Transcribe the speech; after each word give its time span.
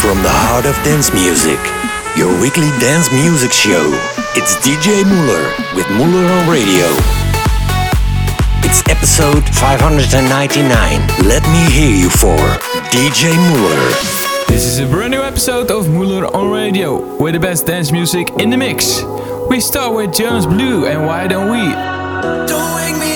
From 0.00 0.22
the 0.22 0.32
heart 0.32 0.64
of 0.64 0.74
dance 0.82 1.12
music, 1.12 1.60
your 2.16 2.32
weekly 2.40 2.72
dance 2.80 3.12
music 3.12 3.52
show. 3.52 3.84
It's 4.32 4.56
DJ 4.64 5.04
Mueller 5.04 5.44
with 5.76 5.84
Mueller 5.92 6.24
on 6.24 6.48
Radio. 6.48 6.88
It's 8.64 8.80
episode 8.88 9.44
599. 9.60 10.72
Let 11.28 11.44
me 11.52 11.62
hear 11.68 11.92
you 11.94 12.08
for 12.08 12.40
DJ 12.88 13.36
Mueller. 13.52 13.92
This 14.48 14.64
is 14.64 14.78
a 14.78 14.86
brand 14.86 15.10
new 15.10 15.20
episode 15.20 15.70
of 15.70 15.90
Mueller 15.90 16.24
on 16.34 16.50
Radio, 16.50 17.16
with 17.18 17.34
the 17.34 17.40
best 17.40 17.66
dance 17.66 17.92
music 17.92 18.30
in 18.40 18.48
the 18.48 18.56
mix. 18.56 19.02
We 19.50 19.60
start 19.60 19.94
with 19.94 20.14
Jonas 20.14 20.46
Blue 20.46 20.86
and 20.86 21.04
Why 21.04 21.28
Don't 21.28 21.50
We? 21.50 21.60
Don't 22.48 22.74
wake 22.74 22.96
me 22.98 23.09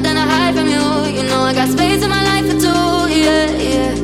but 0.00 0.16
I 0.16 0.24
hide 0.32 0.54
from 0.54 0.68
you. 0.68 0.84
You 1.16 1.22
know 1.28 1.40
I 1.42 1.52
got 1.52 1.68
space 1.68 2.02
in 2.02 2.10
my 2.10 2.22
life 2.24 2.46
for 2.46 2.58
two, 2.64 3.14
yeah, 3.14 3.46
yeah. 3.68 3.94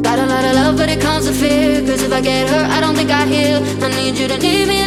Got 0.00 0.18
a 0.18 0.26
lot 0.26 0.44
of 0.44 0.54
love, 0.54 0.76
but 0.76 0.88
it 0.88 1.00
comes 1.00 1.26
with 1.26 1.38
fear. 1.40 1.80
Cause 1.86 2.02
if 2.02 2.12
I 2.12 2.20
get 2.20 2.48
hurt, 2.48 2.70
I 2.70 2.80
don't 2.80 2.94
think 2.94 3.10
I 3.10 3.26
heal. 3.26 3.58
I 3.84 3.88
need 3.96 4.18
you 4.18 4.28
to 4.28 4.38
need 4.38 4.68
me 4.68 4.79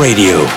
Radio. 0.00 0.49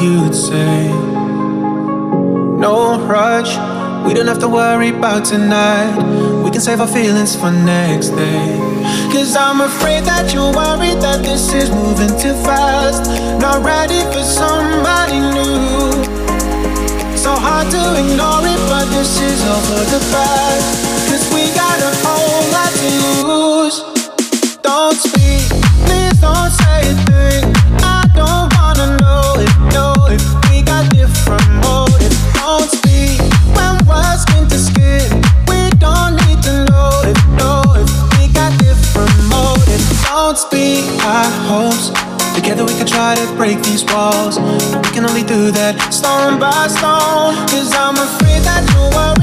you'd 0.00 0.34
say. 0.34 0.88
No 2.62 2.98
rush, 3.06 3.56
we 4.06 4.14
don't 4.14 4.26
have 4.26 4.38
to 4.40 4.48
worry 4.48 4.90
about 4.90 5.24
tonight. 5.24 5.96
We 6.44 6.50
can 6.50 6.60
save 6.60 6.80
our 6.80 6.86
feelings 6.86 7.34
for 7.34 7.50
next 7.50 8.10
day. 8.10 8.56
Cause 9.12 9.36
I'm 9.36 9.60
afraid 9.60 10.04
that 10.04 10.32
you're 10.32 10.52
worried 10.54 11.00
that 11.02 11.22
this 11.22 11.52
is 11.52 11.70
moving 11.70 12.12
too 12.18 12.34
fast. 12.46 13.10
Not 13.40 13.64
ready 13.64 14.00
for 14.12 14.22
somebody 14.22 15.18
new. 15.20 15.90
So 17.16 17.30
hard 17.30 17.70
to 17.70 17.82
ignore 18.02 18.46
it, 18.46 18.60
but 18.70 18.86
this 18.90 19.20
is 19.20 19.42
all 19.46 19.60
for 19.68 19.84
the 19.94 20.00
best. 20.10 20.66
Cause 21.08 21.24
we 21.34 21.50
got 21.54 21.78
a 21.80 21.92
whole 22.02 22.44
lot 22.54 22.72
to 22.82 22.90
lose. 23.26 23.76
Don't 24.62 24.96
speak, 24.96 25.46
please 25.86 26.18
don't 26.20 26.50
say 26.50 26.90
a 26.90 26.94
thing. 27.06 27.61
try 42.92 43.14
to 43.14 43.26
break 43.36 43.62
these 43.62 43.84
walls. 43.84 44.38
We 44.38 44.90
can 44.92 45.04
only 45.04 45.22
do 45.22 45.50
that 45.50 45.74
stone 45.92 46.38
by 46.38 46.68
stone. 46.68 47.34
Cause 47.48 47.72
I'm 47.72 47.96
afraid 47.96 48.42
that 48.44 48.62
you 48.72 48.98
are. 48.98 49.21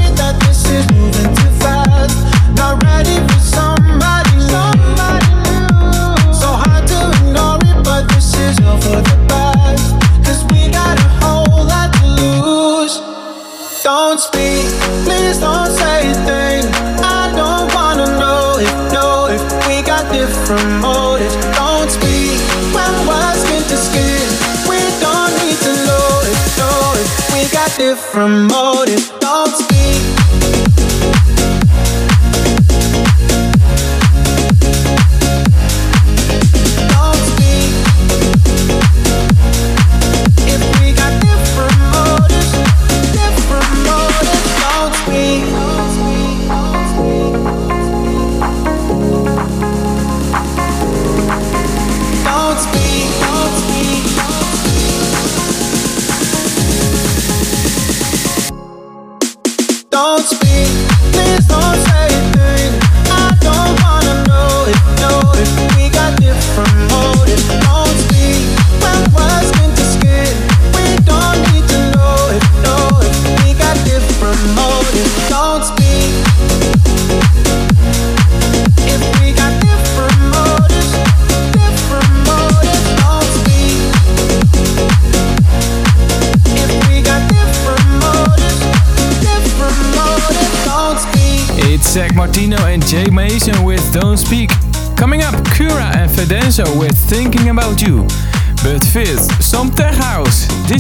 from 28.12 28.50
all 28.52 28.69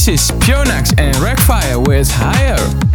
is 0.09 0.31
Pionax 0.31 0.91
and 0.97 1.15
Rackfire 1.17 1.85
with 1.87 2.09
Higher. 2.09 2.88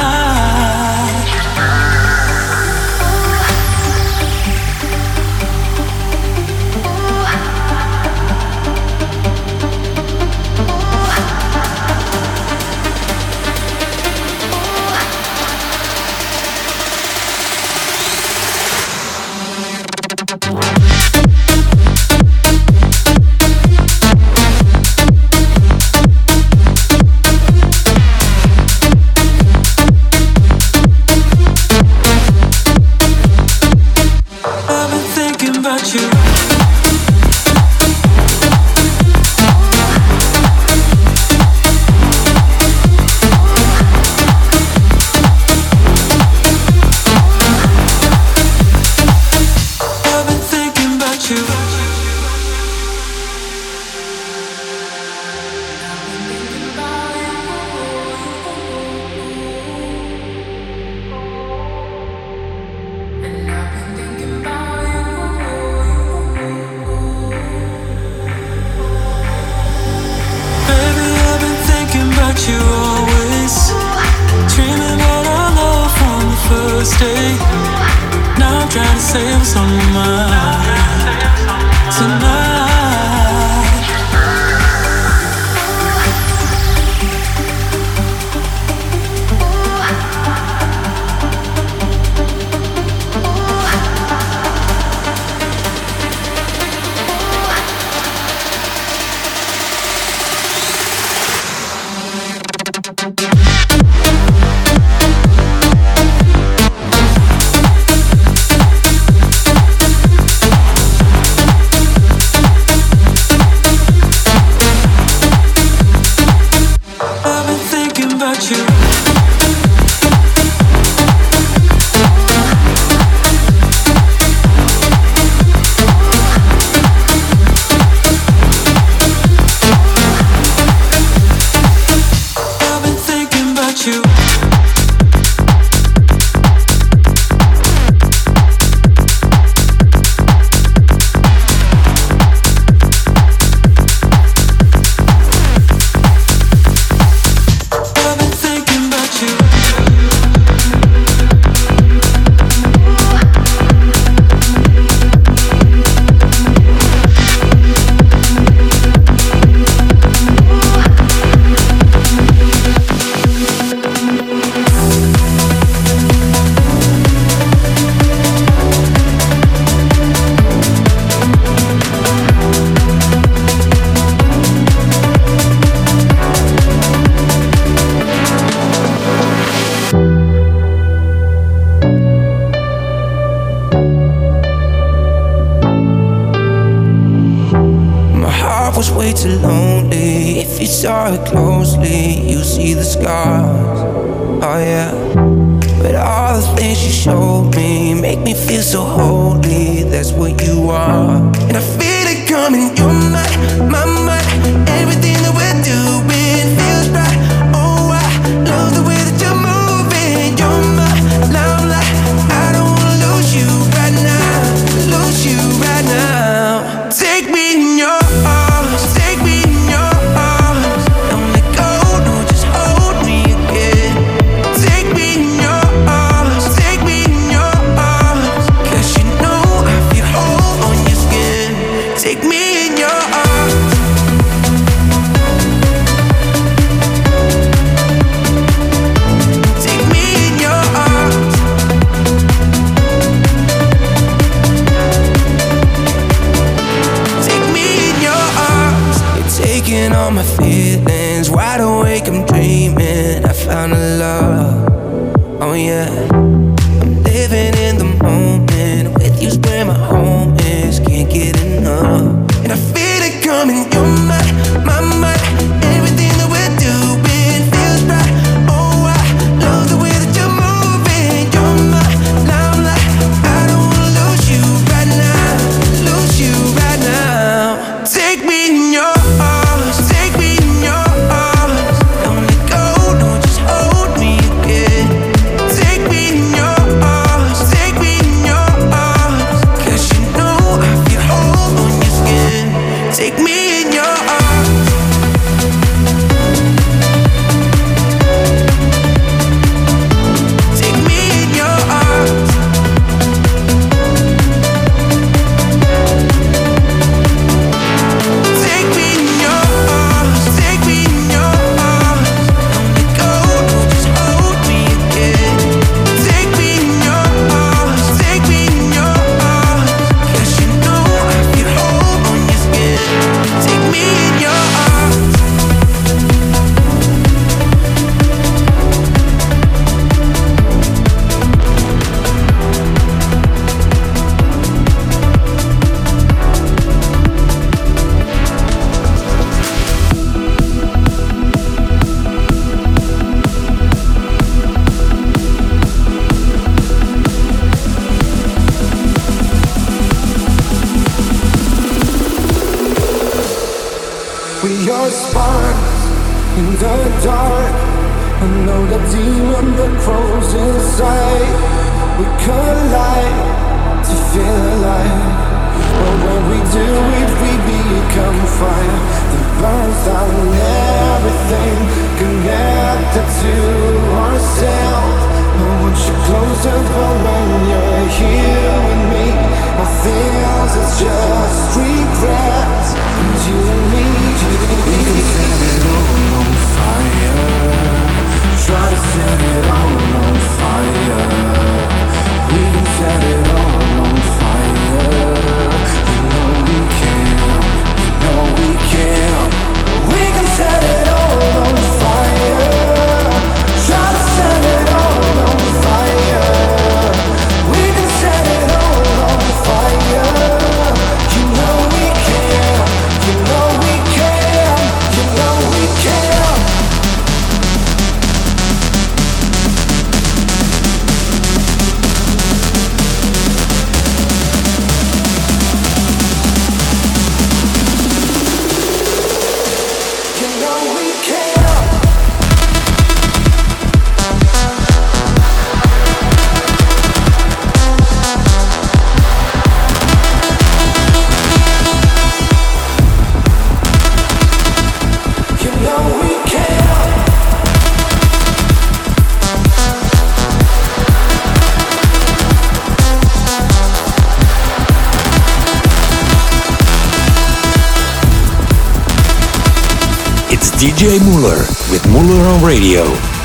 DJ 460.63 461.01
Mueller 461.01 461.41
with 461.73 461.85
Mueller 461.89 462.25
on 462.29 462.45
Radio. 462.45 463.22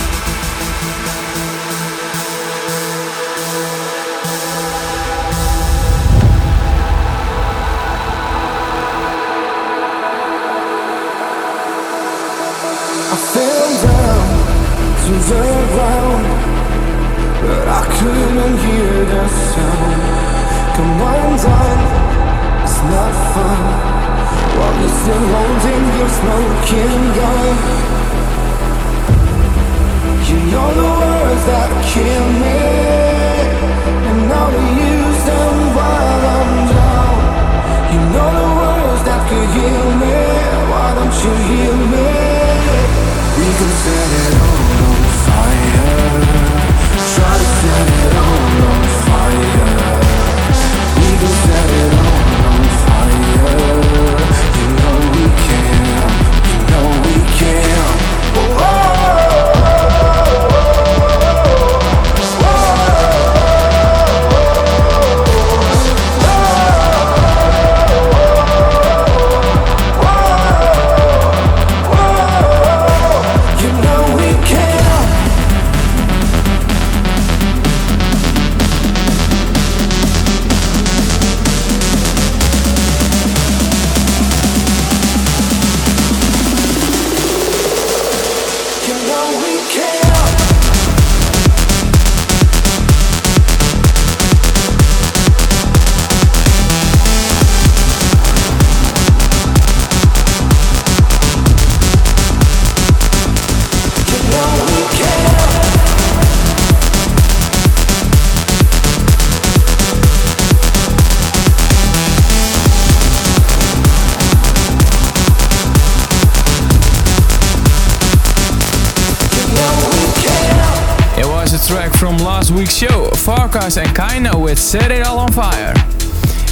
Last 122.49 122.57
week's 122.57 122.75
show, 122.75 123.09
Farkas 123.11 123.77
and 123.77 123.87
Kaino 123.89 124.41
with 124.41 124.57
Set 124.57 124.91
It 124.91 125.05
All 125.05 125.19
on 125.19 125.31
Fire. 125.31 125.73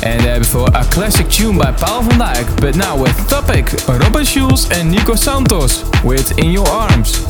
And 0.03 0.41
before 0.41 0.67
a 0.73 0.83
classic 0.85 1.29
tune 1.29 1.57
by 1.57 1.71
Paul 1.71 2.03
van 2.03 2.19
Dyk, 2.19 2.59
but 2.59 2.75
now 2.75 3.01
with 3.01 3.15
Topic, 3.29 3.71
Robin 3.87 4.25
Schulz 4.25 4.69
and 4.71 4.91
Nico 4.91 5.15
Santos 5.15 5.89
with 6.03 6.37
In 6.39 6.51
Your 6.51 6.67
Arms. 6.67 7.23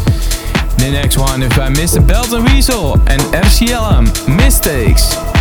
The 0.78 0.90
next 0.92 1.18
one 1.18 1.44
is 1.44 1.50
by 1.50 1.70
Mr. 1.70 2.06
Belton 2.06 2.44
Weasel 2.46 2.94
and 3.08 3.22
RCLM, 3.34 4.36
Mistakes. 4.36 5.35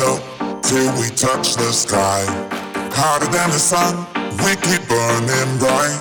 till 0.00 0.88
we 0.96 1.12
touch 1.12 1.56
the 1.60 1.72
sky. 1.72 2.24
Hotter 2.96 3.28
than 3.28 3.50
the 3.50 3.60
sun, 3.60 4.06
we 4.40 4.56
keep 4.64 4.80
burning 4.88 5.52
bright. 5.60 6.00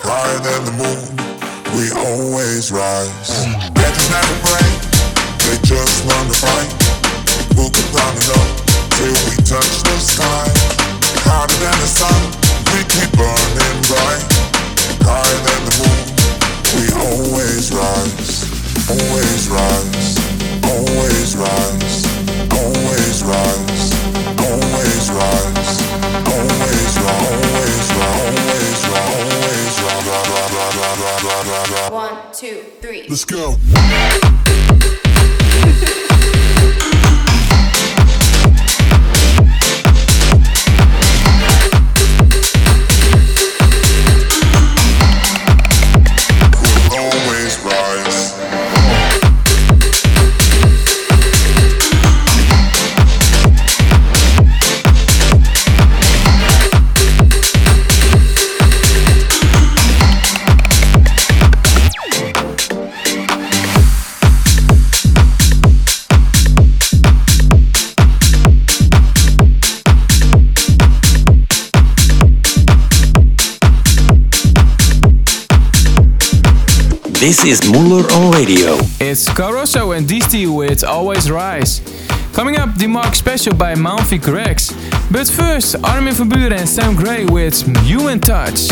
Higher 0.00 0.40
than 0.40 0.64
the 0.64 0.74
moon, 0.80 1.12
we 1.76 1.92
always 2.08 2.72
rise. 2.72 3.28
Legends 3.76 4.08
never 4.08 4.36
break, 4.48 4.72
they 5.44 5.60
just 5.60 6.08
run 6.08 6.24
the 6.32 6.38
fight. 6.40 6.72
We'll 7.52 7.68
keep 7.68 7.88
climbing 7.92 8.32
up 8.32 8.48
till 8.96 9.16
we 9.28 9.36
touch 9.44 9.74
the 9.84 9.98
sky. 10.00 10.48
Hotter 11.28 11.58
than 11.60 11.76
the 11.84 11.90
sun, 12.00 12.20
we 12.72 12.80
keep 12.88 13.12
burning 13.12 13.78
bright. 13.92 14.24
Higher 15.04 15.40
than 15.44 15.60
the 15.68 15.74
moon, 15.84 16.00
we 16.80 16.84
always 16.96 17.68
rise. 17.76 18.48
Always 18.88 19.48
rise, 19.52 20.16
always 20.64 21.36
rise. 21.36 22.07
One, 31.90 32.16
two, 32.32 32.62
three. 32.80 33.06
Let's 33.08 33.24
go. 33.24 33.56
This 77.28 77.44
is 77.44 77.70
Mueller 77.70 78.10
on 78.12 78.32
radio. 78.32 78.78
It's 79.00 79.28
Caruso 79.28 79.92
and 79.92 80.08
DST 80.08 80.48
with 80.48 80.82
Always 80.82 81.30
Rise. 81.30 81.82
Coming 82.32 82.56
up, 82.56 82.74
the 82.76 82.86
Mark 82.86 83.14
special 83.14 83.54
by 83.54 83.74
Malfi 83.74 84.16
Rex. 84.16 84.72
But 85.10 85.28
first, 85.28 85.76
Armin 85.84 86.14
van 86.14 86.30
Buuren 86.30 86.52
and 86.52 86.66
Sam 86.66 86.96
Gray 86.96 87.26
with 87.26 87.66
Human 87.84 88.18
Touch. 88.18 88.70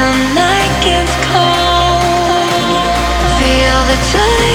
the 0.00 0.12
night 0.34 0.72
gets 0.82 1.14
cold. 1.28 2.00
Feel 3.38 3.80
the 3.90 3.98
time. 4.12 4.49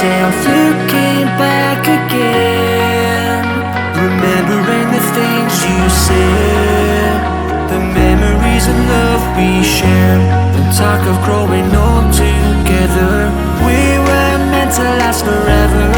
myself 0.00 0.34
looking 0.46 1.26
back 1.36 1.84
again 1.84 3.44
Remembering 4.00 4.88
the 4.96 5.02
things 5.12 5.52
you 5.60 5.80
said 5.92 7.20
The 7.68 7.80
memories 7.92 8.66
and 8.66 8.80
love 8.88 9.22
we 9.36 9.62
shared 9.62 10.24
The 10.56 10.64
talk 10.72 11.04
of 11.04 11.16
growing 11.24 11.68
old 11.76 12.08
together. 12.16 13.28
We 13.68 14.00
were 14.00 14.36
meant 14.48 14.72
to 14.80 14.84
last 15.04 15.24
forever 15.24 15.92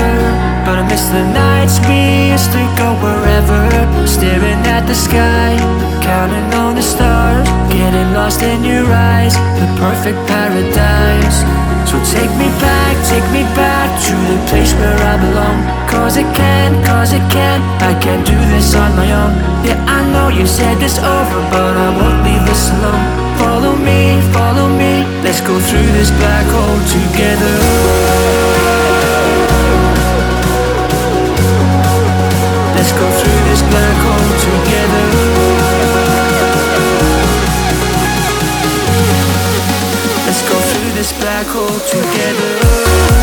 But 0.66 0.82
I 0.82 0.86
miss 0.90 1.06
the 1.06 1.22
nights 1.30 1.78
we 1.86 2.34
used 2.34 2.50
to 2.50 2.62
go 2.74 2.98
wherever 2.98 3.62
Staring 4.06 4.66
at 4.66 4.82
the 4.86 4.94
sky, 4.94 5.54
counting 6.02 6.50
on 6.58 6.74
the 6.74 6.82
stars 6.82 7.46
Getting 7.70 8.12
lost 8.14 8.42
in 8.42 8.64
your 8.64 8.86
eyes, 8.92 9.34
the 9.62 9.68
perfect 9.78 10.18
paradise. 10.26 11.61
So 11.92 12.00
take 12.08 12.32
me 12.40 12.48
back, 12.56 12.96
take 13.12 13.28
me 13.36 13.44
back 13.52 13.92
to 14.08 14.14
the 14.32 14.40
place 14.48 14.72
where 14.80 14.96
I 14.96 15.20
belong. 15.20 15.60
Cause 15.92 16.16
I 16.16 16.24
can, 16.32 16.72
cause 16.88 17.12
I 17.12 17.20
can, 17.28 17.60
I 17.84 17.92
can't 18.00 18.24
do 18.24 18.32
this 18.48 18.74
on 18.74 18.96
my 18.96 19.12
own. 19.12 19.36
Yeah, 19.60 19.76
I 19.84 20.00
know 20.08 20.28
you 20.32 20.46
said 20.46 20.80
it's 20.80 20.96
over, 20.96 21.40
but 21.52 21.76
I 21.76 21.88
won't 21.92 22.24
leave 22.24 22.44
this 22.48 22.72
alone. 22.72 23.04
Follow 23.36 23.76
me, 23.76 24.24
follow 24.32 24.72
me, 24.72 25.04
let's 25.20 25.42
go 25.42 25.52
through 25.60 25.90
this 25.92 26.08
black 26.16 26.48
hole 26.48 26.80
together. 26.96 27.56
Let's 32.72 32.92
go 32.96 33.06
through 33.20 33.40
this 33.52 33.60
black 33.68 33.96
hole 34.00 34.32
together. 34.48 35.21
cycle 41.44 41.66
together. 41.80 43.21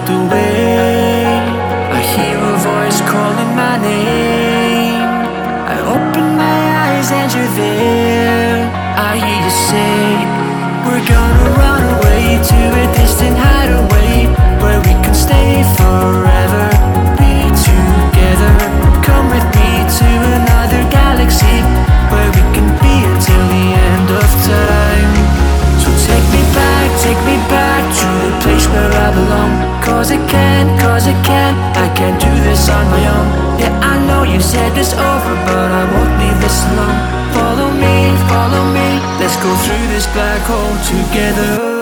drift 0.00 0.10
away. 0.10 1.24
I 1.92 2.00
hear 2.00 2.38
a 2.38 2.56
voice 2.58 3.00
calling 3.02 3.54
my 3.56 3.76
name. 3.78 5.02
I 5.68 5.76
open 5.94 6.36
my 6.36 6.60
eyes 6.86 7.10
and 7.10 7.32
you're 7.32 7.54
there. 7.56 8.70
I 8.96 9.16
hear 9.16 9.40
you 9.44 9.54
say, 9.68 10.00
We're 10.86 11.06
gonna 11.06 11.48
run 11.58 11.82
away 11.96 12.38
to 12.40 12.58
a 12.82 12.86
distant 12.96 13.36
hideaway 13.36 14.26
where 14.62 14.80
we 14.80 14.94
can 15.04 15.14
stay 15.14 15.62
forever. 15.76 16.66
Be 17.18 17.34
together. 17.68 18.54
Come 19.04 19.26
with 19.30 19.46
me 19.56 19.70
to 19.98 20.08
another 20.40 20.82
galaxy 20.90 21.58
where 22.12 22.30
we 22.36 22.42
can 22.54 22.68
be 22.80 22.94
until 23.10 23.42
the 23.54 23.66
end 23.90 24.08
of 24.10 24.28
time. 24.48 25.12
So 25.82 25.88
take 26.06 26.26
me 26.32 26.42
back, 26.54 26.88
take 27.00 27.20
me 27.28 27.36
back 27.48 27.82
to 28.00 28.08
the 28.24 28.32
place 28.42 28.66
where 28.68 28.92
I 28.92 29.08
belong. 29.14 29.59
Cause 29.90 30.12
I 30.12 30.18
can, 30.30 30.78
cause 30.78 31.08
I 31.08 31.16
can 31.26 31.52
I 31.74 31.92
can't 31.98 32.18
do 32.22 32.32
this 32.46 32.68
on 32.70 32.86
my 32.94 33.02
own. 33.10 33.58
Yeah, 33.58 33.74
I 33.82 33.98
know 34.06 34.22
you 34.22 34.40
said 34.40 34.70
it's 34.78 34.94
over 34.94 35.34
But 35.46 35.68
I 35.80 35.84
won't 35.92 36.14
leave 36.22 36.38
this 36.40 36.62
alone. 36.70 36.98
Follow 37.34 37.70
me, 37.74 38.14
follow 38.30 38.64
me 38.70 38.88
Let's 39.18 39.36
go 39.42 39.50
through 39.66 39.86
this 39.90 40.06
black 40.14 40.42
hole 40.46 40.78
together. 40.86 41.79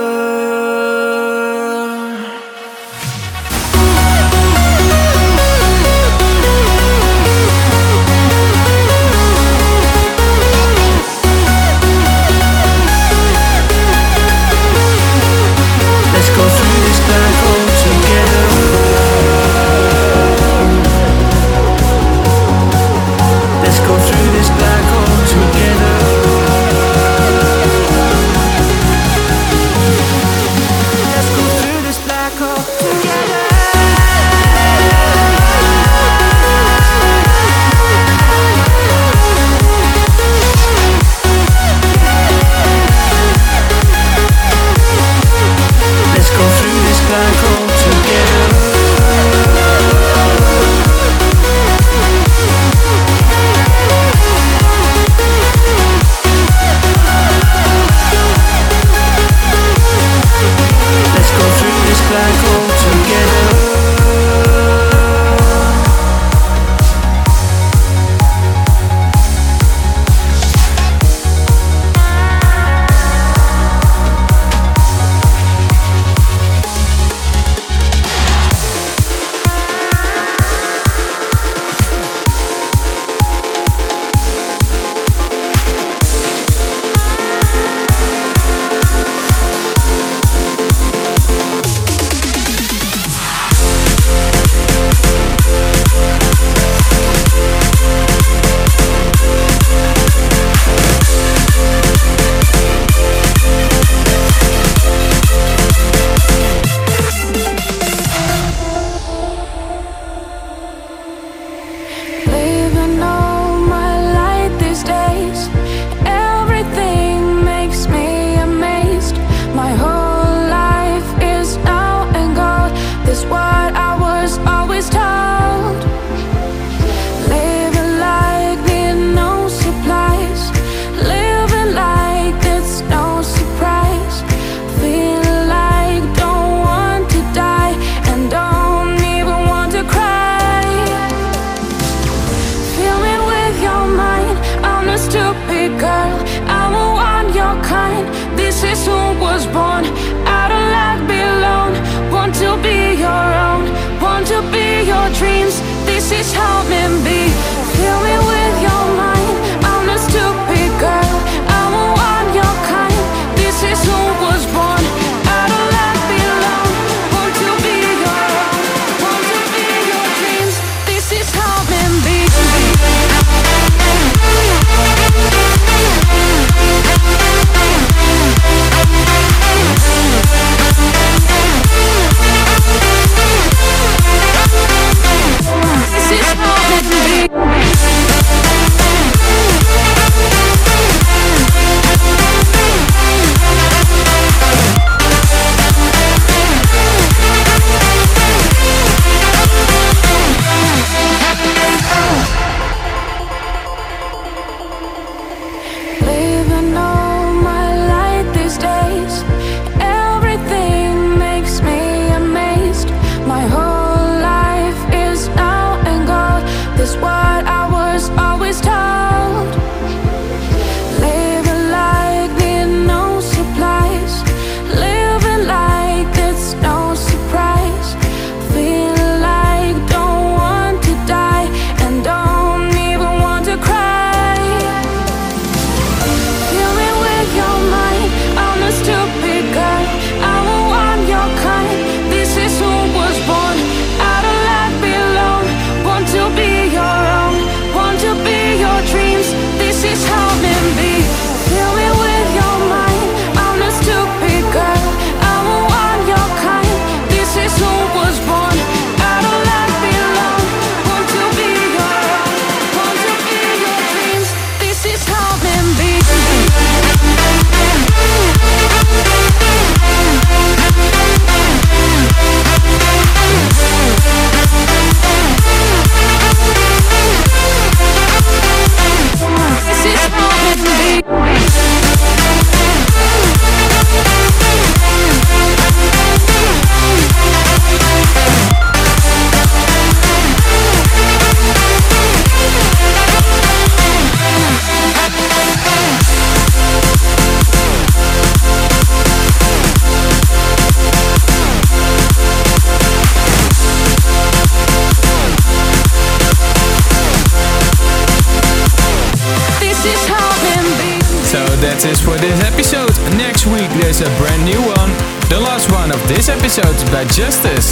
this 312.21 312.43
episode. 312.45 312.91
Next 313.17 313.47
week 313.47 313.71
there's 313.81 314.01
a 314.01 314.11
brand 314.19 314.45
new 314.45 314.61
one. 314.61 314.91
The 315.29 315.39
last 315.39 315.71
one 315.71 315.91
of 315.93 316.01
this 316.09 316.29
episode 316.29 316.77
by 316.91 317.05
Justice. 317.05 317.68